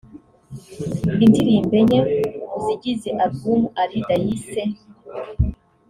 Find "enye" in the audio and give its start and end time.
1.81-1.99